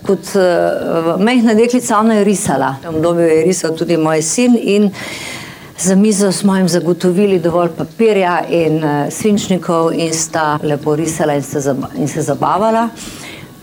kot 0.04 0.34
uh, 0.36 1.16
mehna 1.16 1.54
deklica, 1.54 1.98
ona 1.98 2.18
je 2.18 2.24
risala. 2.24 2.74
V 2.84 2.96
obdobju 2.96 3.26
je 3.26 3.44
risal 3.46 3.76
tudi 3.76 3.96
moj 3.96 4.22
sin 4.22 4.58
in 4.60 4.90
Za 5.78 5.94
mizo 5.96 6.32
smo 6.32 6.56
jim 6.56 6.68
zagotovili 6.68 7.38
dovolj 7.40 7.68
papirja 7.76 8.44
in 8.50 8.84
uh, 8.84 9.08
svinčnikov, 9.10 9.92
in 9.92 10.12
sta 10.14 10.58
lepo 10.62 10.94
risala 10.96 11.34
in 11.34 11.42
se, 11.42 11.60
zaba 11.60 11.88
in 11.96 12.08
se 12.08 12.22
zabavala. 12.22 12.88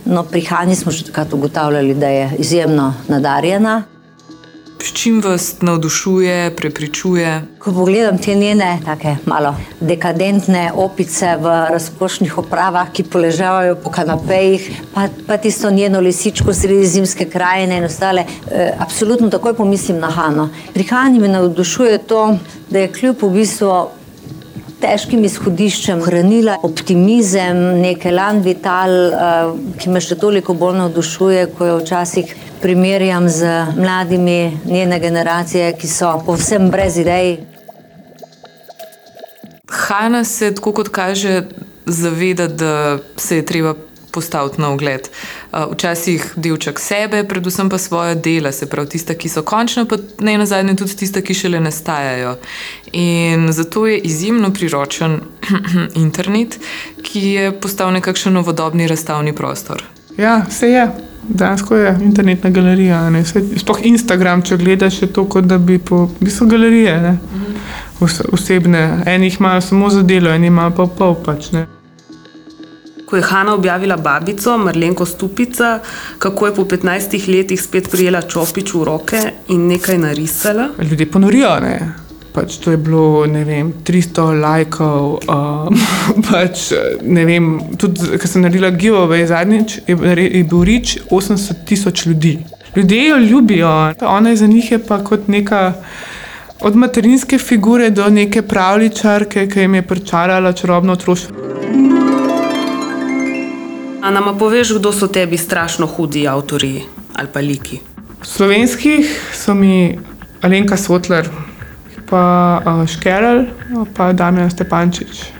No, 0.06 0.24
pri 0.24 0.42
Hani 0.42 0.76
smo 0.76 0.92
že 0.92 1.06
takrat 1.06 1.34
ugotavljali, 1.34 1.94
da 1.94 2.08
je 2.08 2.32
izjemno 2.40 2.94
nadarjena. 3.08 3.84
S 4.84 4.94
čim 4.94 5.22
vas 5.22 5.56
navdušuje, 5.62 6.56
prepričuje? 6.56 7.42
Ko 7.60 7.72
pogledam 7.74 8.18
te 8.18 8.36
njene 8.36 8.80
tako 8.86 9.16
malo 9.26 9.56
dekadentne 9.80 10.72
opice 10.76 11.36
v 11.40 11.56
razkošnih 11.70 12.38
opravah, 12.38 12.92
ki 12.92 13.04
poležavajo 13.04 13.76
po 13.84 13.92
kanapejih, 13.92 14.72
pa, 14.94 15.08
pa 15.28 15.38
tisto 15.38 15.72
njeno 15.72 16.00
lisičko 16.00 16.54
sredi 16.54 16.88
zimske 16.88 17.26
krajine 17.30 17.78
in 17.78 17.84
ostale, 17.84 18.24
eh, 18.52 18.72
absolutno 18.80 19.30
takoj 19.30 19.54
pomislim 19.54 20.00
na 20.00 20.08
Hano. 20.08 20.50
Pri 20.74 20.84
Hani 20.84 21.20
me 21.20 21.28
navdušuje 21.28 21.98
to, 21.98 22.38
da 22.70 22.80
je 22.80 22.92
kljub 22.94 23.16
v 23.22 23.30
bistvu 23.30 23.88
težkim 24.80 25.24
izhodiščem 25.28 26.02
hranila 26.06 26.56
optimizem, 26.64 27.58
nekaj 27.82 28.14
lan 28.16 28.40
vital, 28.46 28.94
uh, 29.10 29.52
ki 29.80 29.92
me 29.92 30.00
še 30.04 30.16
toliko 30.20 30.56
bolj 30.56 30.78
navdušuje, 30.78 31.48
ko 31.58 31.68
jo 31.68 31.80
včasih 31.82 32.32
primerjam 32.62 33.30
z 33.30 33.66
mladimi 33.78 34.58
njene 34.66 35.00
generacije, 35.00 35.74
ki 35.78 35.88
so 35.88 36.24
povsem 36.26 36.70
brez 36.72 36.98
idej. 36.98 37.38
Hanna 39.70 40.24
se, 40.24 40.56
tako 40.56 40.74
kot 40.74 40.90
kaže, 40.90 41.44
zaveda, 41.86 42.48
da 42.48 42.98
se 43.18 43.36
je 43.36 43.46
treba 43.46 43.76
postaviti 44.12 44.62
na 44.62 44.72
ogled. 44.74 45.10
Včasih 45.72 46.34
delček 46.36 46.80
sebe, 46.80 47.24
predvsem 47.28 47.70
pa 47.70 47.78
svoje 47.78 48.16
dela, 48.16 48.52
se 48.52 48.70
pravi 48.70 48.90
tiste, 48.90 49.16
ki 49.18 49.30
so 49.30 49.44
končne, 49.44 49.86
pa 49.86 49.98
ne 50.20 50.38
na 50.38 50.46
zadnje 50.46 50.76
tudi 50.76 50.96
tiste, 50.96 51.22
ki 51.22 51.34
šele 51.34 51.60
nastajajo. 51.60 52.36
In 52.92 53.52
zato 53.52 53.88
je 53.88 53.98
izjemno 53.98 54.54
priročen 54.54 55.20
internet, 56.06 56.60
ki 57.04 57.28
je 57.28 57.52
postal 57.62 57.94
nekakšen 57.94 58.34
novodobni 58.34 58.88
razstavni 58.88 59.36
prostor. 59.36 59.84
Ja, 60.18 60.42
vse 60.50 60.68
je. 60.68 61.09
Dansko 61.30 61.76
je 61.76 61.98
internetna 62.02 62.50
galerija. 62.50 63.02
Sploh 63.58 63.80
Instagram, 63.84 64.42
če 64.42 64.58
gledaš, 64.58 65.02
je 65.02 65.12
to 65.14 65.26
kot 65.30 65.46
da 65.46 65.58
bi 65.58 65.78
po 65.78 66.08
bistvu 66.20 66.48
galerije. 66.48 66.96
Ne? 67.02 67.18
Osebne, 68.32 69.04
enih 69.06 69.40
imajo 69.40 69.62
samo 69.62 69.90
za 69.90 70.02
delo, 70.04 70.32
enih 70.32 70.48
imajo 70.48 70.74
pa 70.78 70.88
pol 70.98 71.16
pač. 71.26 71.52
Ne? 71.52 71.66
Ko 73.06 73.18
je 73.18 73.24
Hanna 73.26 73.54
objavila 73.54 73.98
babico, 73.98 74.58
Marlenko 74.58 75.06
Stupica, 75.06 75.80
kako 76.18 76.48
je 76.48 76.56
po 76.56 76.64
15 76.64 77.30
letih 77.30 77.62
spet 77.62 77.90
prijela 77.92 78.22
čopič 78.22 78.74
v 78.74 78.84
roke 78.84 79.22
in 79.48 79.68
nekaj 79.68 79.98
narisala. 79.98 80.70
Ljudje 80.82 81.12
ponorijo, 81.12 81.60
ne. 81.60 82.09
Pač 82.34 82.60
to 82.62 82.72
je 82.72 82.78
bilo 82.78 83.26
vem, 83.26 83.74
300 83.84 84.42
lajkov. 84.42 85.26
Uh, 85.26 85.70
pač, 86.30 86.70
vem, 87.02 87.50
tudi, 87.78 88.18
ko 88.22 88.30
sem 88.30 88.46
naredila 88.46 88.70
giveaway 88.70 89.26
zadnjič, 89.26 89.80
je, 89.88 89.98
je 89.98 90.44
bil 90.44 90.64
reč 90.64 91.00
80 91.10 91.66
tisoč 91.66 92.06
ljudi. 92.06 92.38
Ljudje 92.76 93.08
jo 93.08 93.18
ljubijo, 93.18 93.94
ona 94.02 94.30
je 94.30 94.36
za 94.36 94.48
njih 94.48 94.72
je 94.72 94.80
pa 94.80 95.04
kot 95.04 95.28
neka. 95.28 95.74
Od 96.62 96.76
materinske 96.76 97.38
figure 97.38 97.90
do 97.90 98.10
neke 98.10 98.42
pravličarke, 98.42 99.48
ki 99.48 99.60
jim 99.60 99.76
je 99.76 99.82
pričarala 99.88 100.52
čarobno 100.54 100.94
otroštvo. 100.94 101.36
A 104.04 104.12
nam 104.12 104.38
poveš, 104.40 104.74
kdo 104.76 104.92
so 104.92 105.08
tebi 105.08 105.38
strašno 105.38 105.88
hudi 105.88 106.28
avtori 106.28 106.82
ali 107.14 107.28
pa 107.34 107.40
liki? 107.40 107.80
Slovenskih 108.24 109.08
so 109.34 109.54
mi 109.54 110.00
Alenka 110.42 110.78
Sotler, 110.78 111.30
pa 112.10 112.62
uh, 112.66 112.88
Škerl, 112.90 113.46
pa 113.94 114.14
Damien 114.14 114.50
Stepančič. 114.50 115.40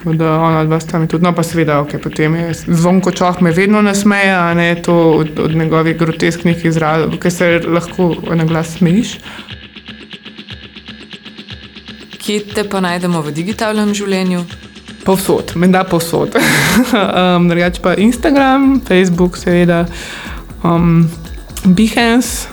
Tako 0.00 0.12
da 0.16 0.32
ona 0.40 0.64
dva 0.64 0.80
sta 0.80 0.98
mi 0.98 1.08
tudi, 1.08 1.24
no 1.24 1.34
pa 1.36 1.42
seveda, 1.44 1.80
ok, 1.80 1.98
potem 2.02 2.34
je 2.34 2.54
zvonko 2.54 3.12
čoh 3.12 3.42
me 3.44 3.52
vedno 3.52 3.82
nasmeja, 3.82 4.38
a 4.48 4.54
ne 4.54 4.74
to 4.82 4.94
od, 5.20 5.38
od 5.38 5.56
njegovih 5.56 5.98
grotesknih 5.98 6.64
izrazov, 6.64 7.18
ki 7.20 7.30
se 7.30 7.60
lahko 7.68 8.14
na 8.34 8.44
glas 8.44 8.78
smejiš. 8.78 9.18
Kje 12.20 12.40
te 12.54 12.64
pa 12.64 12.80
najdemo 12.80 13.20
v 13.20 13.32
digitalnem 13.36 13.92
življenju? 13.94 14.40
Povsod, 15.04 15.52
menda 15.56 15.84
povsod. 15.84 16.36
um, 16.38 17.48
Drugač 17.48 17.80
pa 17.84 17.92
Instagram, 18.00 18.80
Facebook, 18.88 19.36
seveda, 19.36 19.84
um, 20.64 21.10
Behance, 21.64 22.48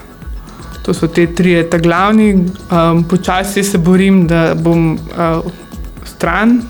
to 0.88 0.94
so 0.96 1.08
te 1.12 1.26
tri, 1.36 1.58
ta 1.70 1.78
glavni. 1.78 2.32
Um, 2.72 3.04
počasi 3.04 3.64
se 3.64 3.78
borim, 3.78 4.22
da 4.28 4.54
bom 4.56 4.94
uh, 4.96 5.52
stran 6.06 6.62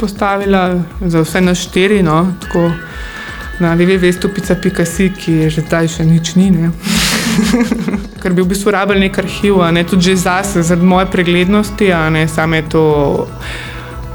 postavila 0.00 0.82
za 1.00 1.22
vse 1.24 1.40
na 1.40 1.54
štiri, 1.54 2.02
no, 2.02 2.34
tako 2.40 2.70
na 3.60 3.72
www.stupica.si, 3.76 5.08
ki 5.16 5.32
je 5.32 5.50
že 5.50 5.64
zdaj 5.64 5.88
še 5.88 6.04
nič 6.04 6.34
ni. 6.36 6.50
Ker 8.20 8.36
bi 8.36 8.44
v 8.44 8.50
bistvu 8.52 8.76
rabili 8.76 9.06
nek 9.06 9.16
arhiv, 9.24 9.62
ne 9.72 9.86
tudi 9.88 10.12
zase, 10.16 10.60
zaradi 10.60 10.84
moje 10.84 11.08
preglednosti, 11.16 11.88
a 11.92 12.10
ne 12.12 12.28
same 12.28 12.60
to 12.68 12.84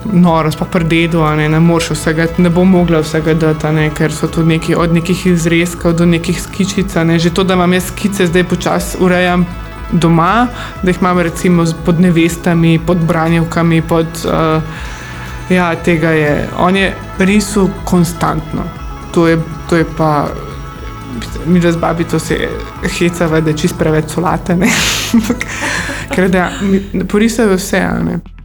noro, 0.06 0.52
sploh 0.52 0.70
pri 0.72 0.84
dedu, 0.84 1.24
ne, 1.38 1.50
ne 1.50 1.60
moreš 1.60 1.92
vsega, 1.96 2.26
ne 2.38 2.50
bom 2.50 2.70
mogla 2.70 3.02
vsega 3.02 3.34
dati, 3.34 3.74
ne, 3.76 3.90
ker 3.94 4.14
so 4.14 4.28
to 4.28 4.44
neki, 4.44 4.76
od 4.76 4.94
nekih 4.94 5.26
izrezkov 5.34 5.94
do 5.94 6.06
nekih 6.06 6.42
skičic. 6.42 6.96
Ne, 7.06 7.20
že 7.20 7.34
to, 7.34 7.44
da 7.44 7.54
imam 7.54 7.74
jaz 7.74 7.92
skice, 7.92 8.28
zdaj 8.28 8.48
počasi 8.50 8.98
urejam 9.00 9.46
doma, 9.92 10.48
da 10.84 10.90
jih 10.90 11.02
imam 11.02 11.20
recimo 11.20 11.66
pod 11.86 12.00
nevestami, 12.00 12.80
pod 12.88 12.98
branjevkami, 13.08 13.82
pod. 13.82 14.08
Uh, 14.26 14.64
ja, 15.50 15.76
tega 15.76 16.10
je. 16.10 16.50
On 16.58 16.76
je 16.76 16.94
risal 17.20 17.68
konstantno. 17.86 18.64
To 19.14 19.28
je, 19.28 19.38
to 19.70 19.76
je 19.76 19.86
pa. 19.98 20.28
Mi 21.46 21.60
da 21.60 21.72
z 21.72 21.78
babico 21.78 22.20
se 22.20 22.38
hecava, 23.00 23.42
da 23.42 23.50
je 23.50 23.58
čist 23.58 23.76
preveč 23.78 24.14
solate. 24.14 24.58
Ker 26.16 26.30
da 26.30 26.52
porisajo 27.10 27.56
vse. 27.56 27.82
Ne. 28.06 28.41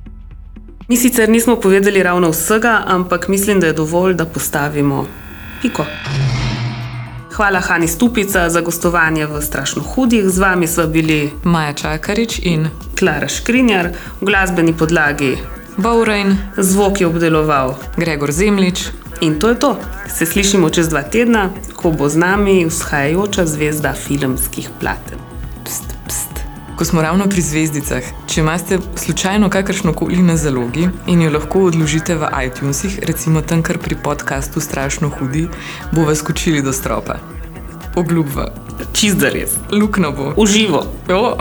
Mi 0.88 0.96
sicer 0.96 1.28
nismo 1.28 1.56
povedali 1.56 2.02
ravno 2.02 2.30
vsega, 2.30 2.82
ampak 2.86 3.28
mislim, 3.28 3.60
da 3.60 3.66
je 3.66 3.72
dovolj, 3.72 4.14
da 4.14 4.24
postavimo 4.24 5.06
piko. 5.62 5.84
Hvala 7.32 7.60
Hani 7.60 7.88
Stupica 7.88 8.50
za 8.50 8.60
gostovanje 8.60 9.26
v 9.26 9.42
Strašno 9.42 9.82
hudih. 9.82 10.28
Z 10.28 10.38
vami 10.38 10.66
smo 10.66 10.86
bili 10.86 11.30
Maja 11.44 11.72
Čakarič 11.72 12.38
in 12.42 12.68
Klara 12.98 13.28
Škrinjar, 13.28 13.88
v 14.20 14.24
glasbeni 14.24 14.76
podlagi 14.76 15.36
Bowrain, 15.76 16.36
zvok 16.56 17.00
je 17.00 17.06
obdeloval 17.06 17.74
Gregor 17.96 18.32
Zemlič. 18.32 18.86
In 19.20 19.38
to 19.38 19.48
je 19.48 19.58
to. 19.58 19.76
Se 20.14 20.26
slišimo 20.26 20.70
čez 20.70 20.88
dva 20.88 21.02
tedna, 21.02 21.50
ko 21.74 21.90
bo 21.90 22.08
z 22.08 22.16
nami 22.16 22.64
vzhajajoča 22.64 23.46
zvezda 23.46 23.92
filmskih 23.92 24.70
platen. 24.80 25.35
Ko 26.76 26.84
smo 26.84 27.02
ravno 27.02 27.24
pri 27.26 27.40
zvezdicah, 27.40 28.04
če 28.28 28.40
imate 28.40 28.78
slučajno 28.96 29.48
kakršno 29.50 29.92
koli 29.96 30.22
na 30.22 30.36
zalogi 30.36 30.88
in 31.06 31.22
jo 31.22 31.30
lahko 31.32 31.62
odložite 31.70 32.14
v 32.14 32.28
iTunesih, 32.46 32.98
recimo 33.08 33.40
tam, 33.40 33.62
kar 33.62 33.78
pri 33.78 33.96
podkastu 33.96 34.60
Strašno 34.60 35.08
hudi, 35.08 35.46
bo 35.92 36.04
vas 36.04 36.18
skočili 36.18 36.62
do 36.62 36.72
stropa. 36.72 37.16
Obljubva. 37.96 38.50
Čist 38.92 39.16
da 39.16 39.32
res. 39.32 39.56
Lukno 39.72 40.12
bo. 40.12 40.34
Uživo. 40.36 40.84
Jo. 41.08 41.36